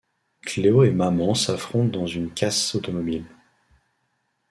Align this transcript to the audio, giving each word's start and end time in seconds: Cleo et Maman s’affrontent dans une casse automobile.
Cleo 0.47 0.83
et 0.83 0.89
Maman 0.89 1.35
s’affrontent 1.35 1.99
dans 1.99 2.07
une 2.07 2.31
casse 2.33 2.73
automobile. 2.73 3.25